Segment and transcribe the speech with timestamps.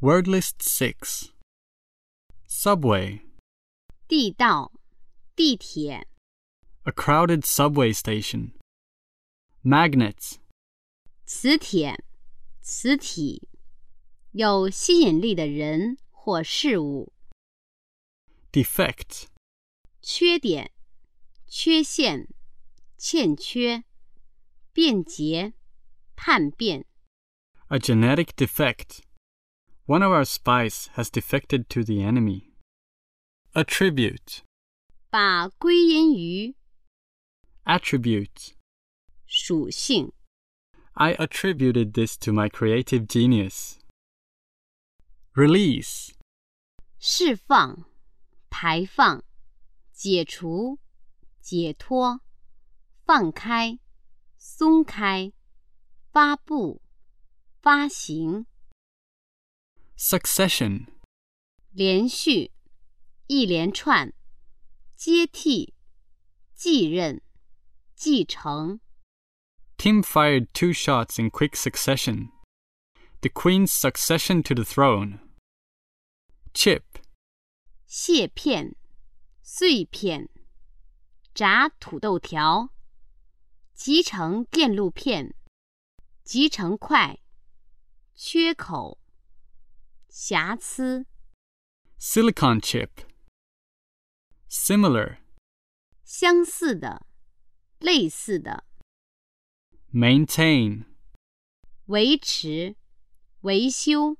[0.00, 1.32] Word list 6
[2.48, 3.20] Subway,
[4.08, 4.72] 地道、
[5.36, 6.06] 地铁、
[6.84, 8.52] a crowded subway station.
[9.62, 10.38] Magnet,
[11.26, 12.02] 磁铁、
[12.62, 13.48] 磁体，
[14.32, 17.12] 有吸引力的人或事物。
[18.50, 19.26] defect,
[20.00, 20.72] 缺点、
[21.46, 22.26] 缺陷、
[22.96, 23.84] 欠缺、
[24.72, 25.52] 便捷、
[26.16, 26.86] 叛变、
[27.68, 29.02] a genetic defect.
[29.86, 32.52] One of our spies has defected to the enemy.
[33.54, 34.42] Attribute,
[35.10, 36.54] 把归因于
[37.64, 38.54] attribute.
[39.26, 40.12] 属性。
[40.94, 43.78] I attributed this to my creative genius.
[45.34, 46.12] Release,
[46.98, 47.84] 释放、
[48.50, 49.24] 排放、
[49.92, 50.78] 解除、
[51.40, 52.20] 解脱、
[53.04, 53.78] 放开、
[54.36, 55.32] 松开、
[56.12, 56.80] 发布、
[57.60, 58.46] 发行、
[59.96, 60.86] succession,
[61.72, 62.50] 连续、
[63.26, 64.12] 一连串、
[64.96, 65.74] 接替、
[66.54, 67.22] 继任、
[67.94, 68.80] 继承、
[69.76, 72.32] Tim fired two shots in quick succession.
[73.22, 75.20] The Queen's succession to the throne.
[76.52, 76.82] Chip,
[77.86, 78.74] 蟹片、
[79.42, 80.28] 碎片、
[81.34, 82.70] 炸土豆条、
[83.74, 85.34] 集成电路片、
[86.24, 87.18] 集成块、
[88.14, 88.98] 缺口、
[90.14, 91.06] 瑕疵、
[91.98, 92.88] silicon chip.
[94.48, 95.18] Similar,
[96.04, 97.06] 相似的、
[97.78, 98.64] 类似的、
[99.92, 100.84] maintain,
[101.86, 102.76] 维持、
[103.42, 104.16] 维修、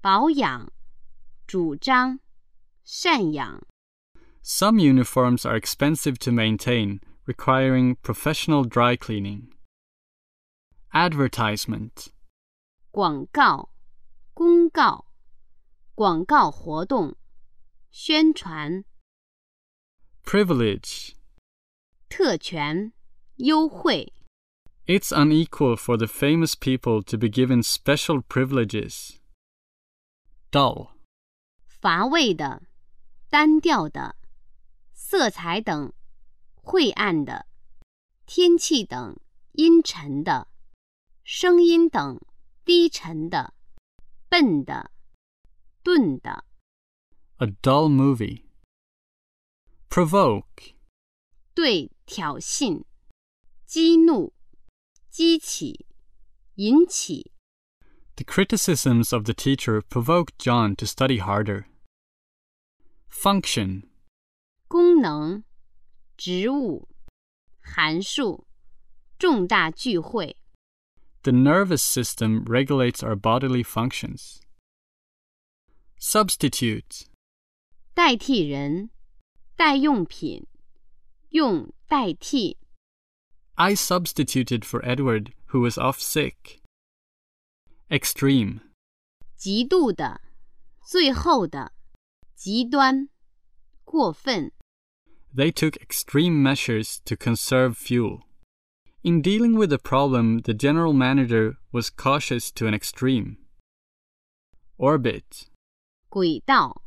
[0.00, 0.72] 保养、
[1.46, 2.20] 主张、
[2.84, 3.66] 赡养、
[4.42, 9.52] Some uniforms are expensive to maintain, requiring professional dry cleaning.
[10.92, 12.08] Advertisement,
[12.90, 13.70] 广告、
[14.35, 15.05] 公告、
[15.93, 17.15] 广告活动、
[17.91, 18.83] 宣传、
[20.23, 21.13] privilege.
[22.09, 22.93] 特权、
[23.35, 24.11] 优惠。
[24.87, 29.17] It's unequal for the famous people to be given special privileges.
[30.51, 30.93] Dull,
[31.67, 32.63] 乏味的、
[33.29, 34.15] 单调的、
[34.93, 35.93] 色彩等
[36.55, 37.45] 晦暗的、
[38.25, 39.15] 天气等
[39.51, 40.47] 阴沉的、
[41.23, 42.19] 声音等
[42.65, 43.53] 低沉的、
[44.32, 44.90] 笨的、
[45.82, 46.44] 钝的、
[47.38, 48.44] a dull movie.
[49.88, 50.74] Provoke,
[51.54, 52.84] 对挑衅、
[53.66, 54.32] 激怒、
[55.10, 55.86] 激起、
[56.56, 57.32] 引起、
[58.16, 61.66] The criticisms of the teacher provoked John to study harder.
[63.10, 63.84] Function,
[64.68, 65.44] 功能、
[66.16, 66.88] 职务、
[67.60, 68.46] 函数、
[69.18, 70.36] 重大聚会。
[71.22, 74.40] the nervous system regulates our bodily functions.
[75.98, 77.06] Substitute,
[77.94, 78.90] 代替人、
[79.56, 80.46] 代用品、
[81.30, 82.56] 用代替、
[83.54, 86.60] I substituted for Edward, who was off sick.
[87.88, 88.60] Extreme,
[89.36, 90.20] 极度的、
[90.86, 91.72] 最后的、
[92.36, 93.08] 极端、
[93.84, 94.52] 过分。
[95.34, 98.24] they took extreme measures to conserve fuel.
[99.02, 103.38] In dealing with the problem, the general manager was cautious to an extreme.
[104.76, 105.48] Orbit,
[106.08, 106.82] 轨道，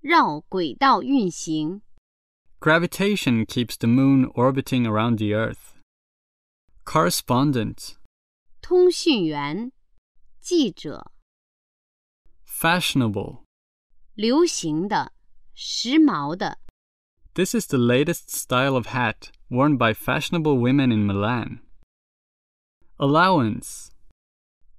[0.00, 1.82] 绕轨道运行。
[2.60, 5.74] Gravitation keeps the moon orbiting around the Earth.
[6.84, 7.96] Correspondent,
[8.60, 9.72] 通讯员、
[10.40, 11.10] 记者，
[12.46, 13.42] fashionable.
[14.14, 15.12] 流行的、
[15.54, 16.58] 时髦的。
[17.34, 21.60] This is the latest style of hat worn by fashionable women in Milan.
[22.98, 23.90] Allowance,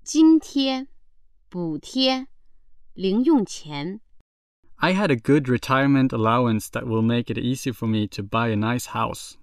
[0.04, 0.88] 津贴、
[1.50, 2.28] 补贴、
[2.94, 4.02] 零用钱。
[4.76, 8.50] I had a good retirement allowance that will make it easy for me to buy
[8.50, 9.36] a nice house.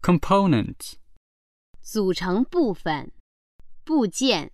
[0.00, 0.94] Component,
[1.80, 3.12] 组成部分、
[3.84, 4.52] 部件、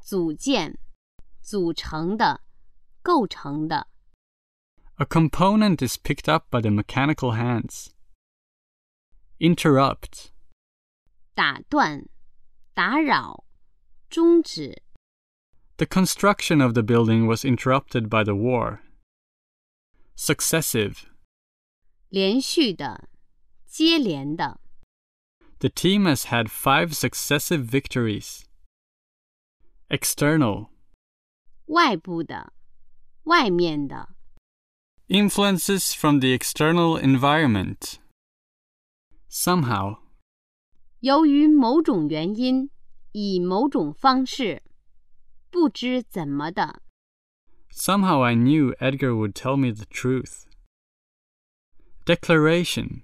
[0.00, 0.78] 组件、
[1.40, 2.42] 组成的、
[3.02, 3.88] 构成的。
[5.00, 7.94] a component is picked up by the mechanical hands.
[9.42, 10.30] Interrupt,
[11.34, 12.08] 打断、
[12.74, 13.44] 打扰、
[14.10, 14.82] 终止。
[15.76, 18.80] The construction of the building was interrupted by the war.
[20.16, 21.04] Successive.
[22.08, 23.08] 连续的、
[23.66, 24.60] 接连的。
[25.60, 28.42] The team has had five successive victories.
[29.88, 30.70] External.
[31.66, 32.52] 外部的、
[33.24, 34.08] 外面的。
[35.08, 37.98] Influences from the external environment.
[39.32, 39.98] Somehow.
[41.00, 42.70] 由于某种原因，
[43.12, 44.62] 以某种方式，
[45.50, 46.82] 不知怎么的。
[47.70, 50.44] Somehow I knew Edgar would tell me the truth.
[52.04, 53.02] Declaration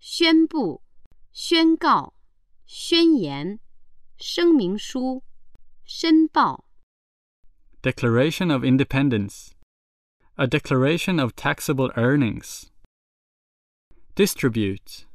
[0.00, 0.82] 宣布、
[1.32, 2.14] 宣告、
[2.66, 3.60] 宣言、
[4.18, 5.22] 声明书、
[5.84, 6.64] 申报、
[7.82, 9.52] Declaration of Independence.
[10.34, 12.64] A declaration of taxable earnings.
[14.14, 15.06] Distribute.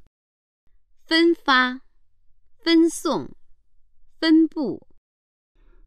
[1.10, 1.82] 分发、
[2.58, 3.36] 分送、
[4.20, 4.88] 分布、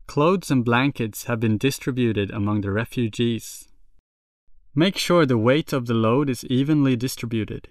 [0.07, 3.69] Clothes and blankets have been distributed among the refugees.
[4.75, 7.69] Make sure the weight of the load is evenly distributed.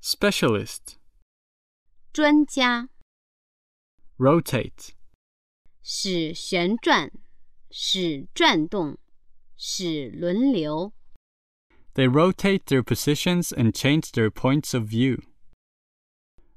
[0.00, 0.96] Specialist.
[2.12, 2.88] 专家。
[4.18, 4.94] Rotate.
[5.82, 7.12] 使旋转，
[7.70, 8.98] 使转动，
[9.56, 10.92] 使轮流。
[11.94, 15.22] They rotate their positions and change their points of view.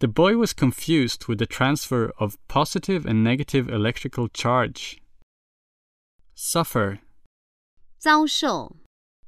[0.00, 5.00] The boy was confused with the transfer of positive and negative electrical charge.
[6.34, 7.00] Suffer.
[7.98, 8.76] 遭受、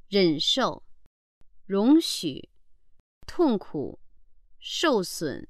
[0.07, 0.83] 忍受、
[1.65, 2.49] 容许、
[3.25, 3.99] 痛苦、
[4.59, 5.47] 受损。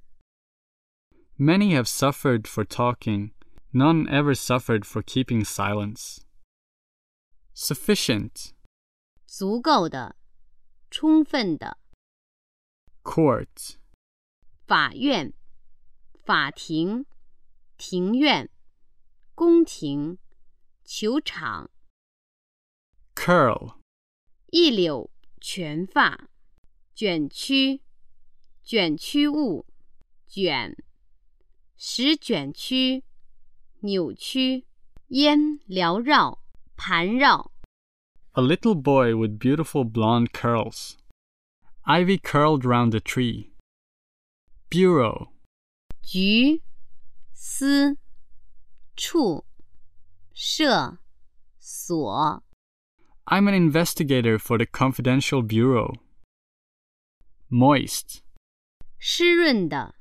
[1.38, 3.31] Many have suffered for talking,
[3.74, 6.22] none ever suffered for keeping silence.
[7.54, 8.54] Sufficient.
[9.25, 10.16] 足够的、
[10.90, 11.78] 充分的。
[13.04, 13.78] Court.
[14.72, 15.34] 法院、
[16.24, 17.06] 法庭、
[17.78, 18.50] 庭院、
[19.34, 20.18] 宫廷、
[20.84, 21.69] 球场。
[23.16, 23.75] Curl.
[24.52, 25.10] 一绺
[25.42, 26.30] 全发，
[26.96, 27.81] 卷曲，
[28.64, 29.66] 卷曲物，
[30.28, 30.75] 卷，
[31.75, 33.04] 使卷曲，
[33.81, 34.66] 扭曲，
[35.08, 36.44] 烟缭绕，
[36.75, 37.52] 盘绕。
[38.34, 40.96] A little boy with beautiful blonde curls.
[41.86, 43.50] Ivy curled round the tree.
[44.72, 45.30] Bureau.
[46.02, 46.62] 局、
[47.34, 47.98] 司、
[48.96, 49.46] 处、
[50.34, 51.00] 社、
[51.60, 52.44] 所。
[53.25, 55.96] I'm an investigator for the Confidential Bureau.
[57.50, 58.22] Moist.
[58.98, 59.96] 湿润的，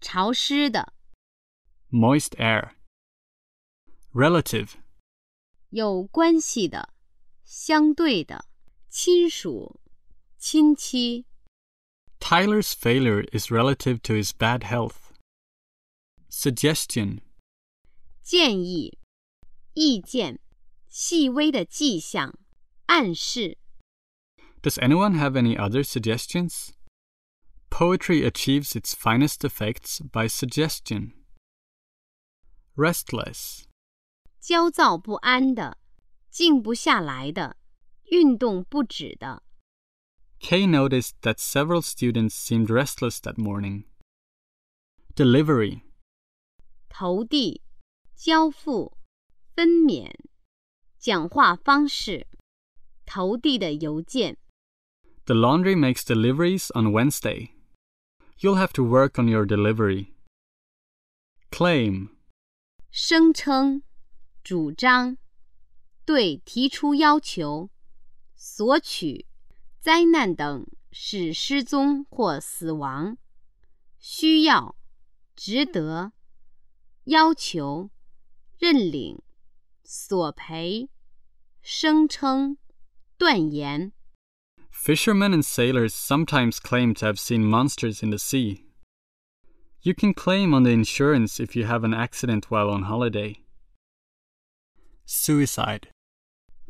[0.00, 0.92] 潮湿的，
[1.90, 2.74] Moist air.
[4.12, 4.72] Relative.
[5.70, 6.94] 有关系的，
[7.44, 8.46] 相对的，
[8.88, 9.80] 亲属、
[10.38, 11.26] 亲戚。
[12.20, 15.12] Tyler's failure is relative to his bad health.
[16.28, 17.20] Suggestion.
[18.22, 18.98] 建议、
[19.74, 20.40] 意见、
[20.88, 22.36] 细微的迹象、
[22.86, 23.58] 暗示。
[24.62, 26.70] Does anyone have any other suggestions?
[27.70, 31.12] Poetry achieves its finest effects by suggestion.
[32.74, 33.64] Restless.
[34.40, 35.78] 焦躁不安的，
[36.30, 37.56] 静不下来的，
[38.10, 39.42] 运动不止的。
[40.40, 43.84] Kay noticed that several students seemed restless that morning.
[45.14, 45.82] Delivery.
[46.88, 47.62] 投递、
[48.14, 48.96] 交付、
[49.54, 50.10] 分娩、
[50.98, 52.26] 讲话方式、
[53.04, 54.36] 投递的邮件。
[55.24, 57.50] The laundry makes deliveries on Wednesday.
[58.38, 60.12] You'll have to work on your delivery.
[61.50, 62.10] Claim.
[62.90, 63.82] 声称、
[64.44, 65.16] 主张、
[66.04, 67.70] 对提出要求、
[68.36, 69.26] 索取、
[69.80, 73.18] 灾难等使失踪或死亡、
[73.98, 74.76] 需要、
[75.34, 76.12] 值得、
[77.04, 77.90] 要求、
[78.58, 79.22] 认领、
[79.84, 80.88] 索赔、
[81.62, 82.58] 声称、
[83.16, 83.92] 断言。
[84.72, 88.66] Fishermen and sailors sometimes claim to have seen monsters in the sea.
[89.82, 93.36] You can claim on the insurance if you have an accident while on holiday.
[95.06, 95.90] Suicide.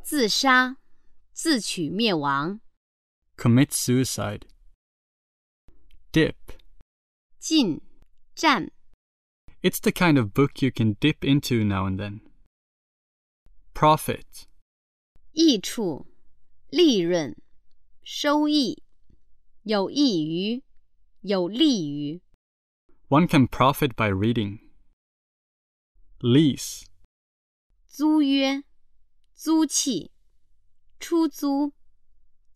[0.03, 0.77] 自杀、
[1.33, 2.61] 自取灭亡、
[3.41, 4.47] Commit suicide.
[6.13, 6.37] Dip.
[7.39, 7.81] 进、
[8.35, 8.71] 站、
[9.63, 12.21] It's the kind of book you can dip into now and then.
[13.75, 14.47] Profit.
[15.33, 16.07] 益处、
[16.71, 17.37] 利润、
[18.03, 18.83] 收益，
[19.63, 20.63] 有益于、
[21.21, 22.23] 有利于。
[23.09, 24.61] One can profit by reading.
[26.21, 26.87] Lease.
[27.87, 28.63] 租约、
[29.35, 30.11] 租契、
[30.99, 31.73] 出租、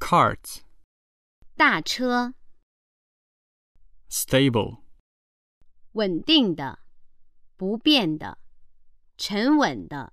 [0.00, 0.62] Cart,
[1.56, 2.34] 大车，
[4.10, 4.82] stable,
[5.92, 6.80] 稳定的、
[7.56, 8.38] 不变的、
[9.16, 10.12] 沉稳的、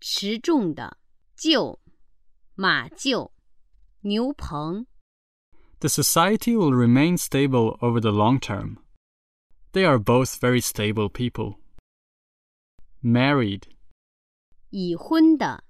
[0.00, 0.98] 持重的、
[1.36, 1.78] 厩、
[2.54, 3.32] 马厩、
[4.00, 4.86] 牛棚。
[5.80, 8.78] The society will remain stable over the long term.
[9.72, 11.58] They are both very stable people.
[13.02, 13.64] Married,
[14.70, 15.62] 已婚的、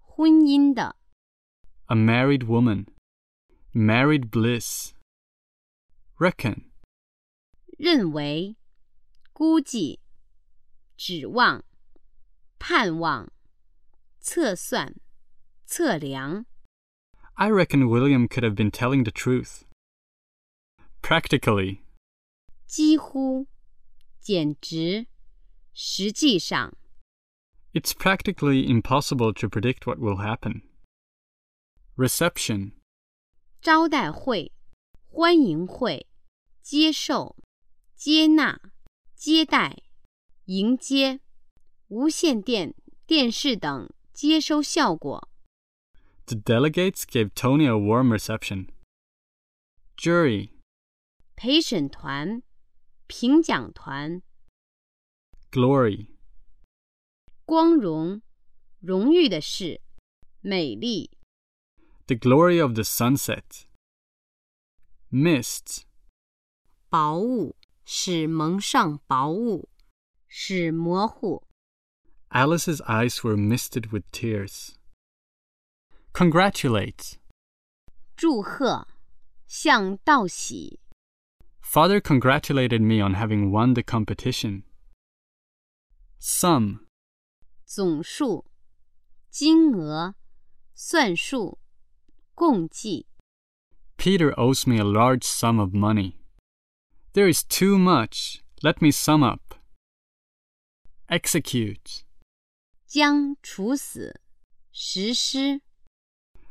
[0.00, 0.96] 婚姻的、
[1.86, 2.86] a married woman.
[3.76, 4.92] Married bliss.
[6.18, 6.70] Reckon,
[7.78, 8.56] 认为、
[9.32, 10.00] 估计、
[10.96, 11.64] 指望、
[12.58, 13.32] 盼望、
[14.20, 14.94] 测算、
[15.64, 16.46] 测量。
[17.34, 19.62] I reckon William could have been telling the truth.
[21.00, 21.80] Practically,
[22.66, 23.48] 几乎、
[24.20, 25.08] 简直、
[25.72, 26.76] 实际上、
[27.72, 30.62] it's practically impossible to predict what will happen.
[31.96, 32.72] Reception,
[33.67, 34.53] 招待会、
[35.09, 36.07] 欢迎会、
[36.61, 37.35] 接受、
[37.97, 38.61] 接纳、
[39.13, 39.83] 接待、
[40.45, 41.19] 迎接、
[41.89, 42.73] 无线电、
[43.05, 45.27] 电视等接收效果。
[46.27, 48.69] the delegates gave Tony a warm reception.
[49.97, 50.51] Jury,
[51.35, 52.41] 陪审团、
[53.07, 54.21] 评奖团、
[55.51, 56.07] glory,
[57.43, 58.21] 光荣、
[58.79, 59.81] 荣誉的事、
[60.39, 61.16] 美丽、
[62.06, 63.66] the glory of the sunset.
[65.10, 65.84] Mist,
[66.90, 69.68] 薄雾，使蒙上薄雾，
[70.26, 71.46] 使模糊。
[72.30, 74.74] Alice's eyes were misted with tears.
[76.12, 77.18] Congratulate.
[78.16, 78.86] 祝贺，
[79.46, 80.80] 向道喜。
[81.60, 84.64] Father congratulated me on having won the competition.
[86.18, 86.86] Sum,
[87.64, 88.44] 总数、
[89.30, 90.14] 金额、
[90.74, 91.58] 算术、
[92.37, 93.07] 共济.
[93.97, 96.19] Peter owes me a large sum of money.
[97.13, 98.43] There is too much.
[98.61, 99.55] Let me sum up.
[101.09, 102.03] Execute.
[102.85, 104.21] 将处死，
[104.71, 105.61] 实施。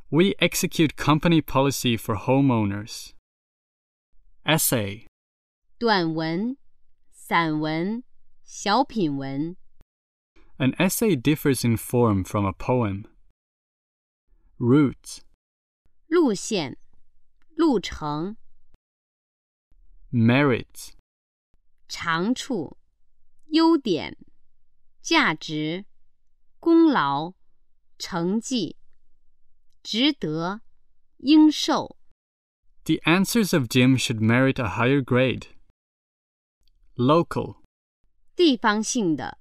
[0.09, 3.13] We execute company policy for homeowners.
[4.45, 5.07] Essay.
[5.79, 6.57] 短文、
[7.13, 8.03] 散文、
[8.43, 9.57] 小品文。
[10.59, 13.05] An essay differs in form from a poem.
[14.59, 15.21] Route.
[16.08, 16.78] 路线、
[17.56, 18.36] 路程、
[20.12, 20.92] Merit.
[21.88, 22.78] 长处、
[23.48, 24.18] 优点、
[25.02, 25.86] 价值、
[26.60, 27.34] 功劳、
[27.98, 28.76] 成绩、
[29.82, 30.62] 值得、
[31.18, 31.98] 应受。
[32.84, 35.48] The answers of Jim should merit a higher grade.
[36.96, 37.62] Local.
[38.36, 39.38] 地方性的、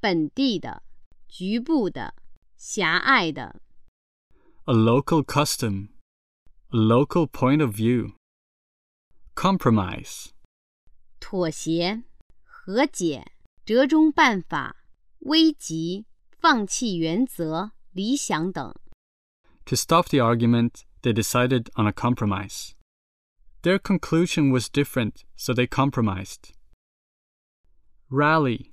[0.00, 0.82] 本地的、
[1.28, 2.14] 局部的、
[2.56, 3.60] 狭隘的。
[4.64, 5.91] A local custom.
[6.72, 8.12] A local point of view.
[9.34, 10.32] Compromise.
[11.18, 12.02] 妥协、
[12.44, 13.32] 和解、
[13.64, 14.76] 折中办法、
[15.20, 16.06] 危急、
[16.38, 18.74] 放弃原则、理想等。
[19.66, 22.72] To stop the argument, they decided on a compromise.
[23.62, 26.52] Their conclusion was different, so they compromised.
[28.08, 28.72] Rally.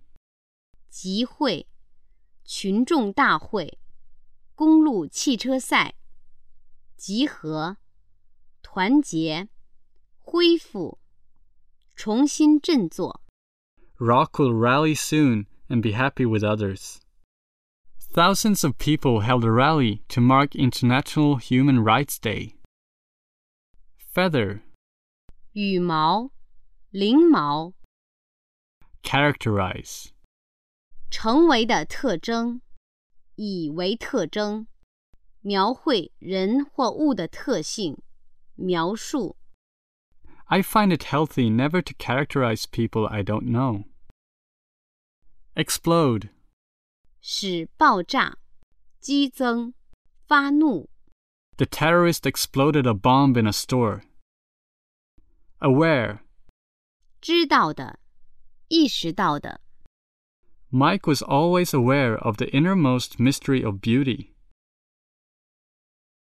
[0.89, 1.67] 集会、
[2.43, 3.79] 群众大会、
[4.53, 5.95] 公路汽车赛、
[6.95, 7.77] 集合、
[8.69, 9.47] 团结、
[10.19, 10.99] 恢复、
[11.95, 13.21] 重新振作。
[13.97, 16.97] Rock will rally soon and be happy with others.
[18.13, 22.55] Thousands of people held a rally to mark International Human Rights Day.
[24.13, 24.61] Feather.
[25.53, 26.31] 羽毛、
[26.91, 27.73] 翎毛，
[29.03, 30.11] Characterize.
[31.09, 32.61] 成为的特征，
[33.35, 34.67] 以为特征，
[35.41, 37.97] 描绘人或物的特性，
[38.59, 39.37] 描述。
[40.45, 43.85] I find it healthy never to characterize people I don't know.
[45.55, 46.29] Explode.
[47.19, 48.37] 使爆炸、
[48.99, 49.73] 激增、
[50.27, 50.89] 发怒。
[51.57, 54.01] The terrorist exploded a bomb in a store.
[55.59, 56.19] Aware.
[57.21, 57.99] 知道的、
[58.67, 59.61] 意识到的。
[60.71, 64.28] Mike was always aware of the innermost mystery of beauty.